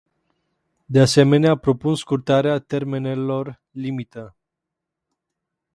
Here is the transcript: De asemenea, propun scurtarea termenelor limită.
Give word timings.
De 0.87 0.99
asemenea, 0.99 1.55
propun 1.57 1.95
scurtarea 1.95 2.59
termenelor 2.59 3.61
limită. 3.71 4.35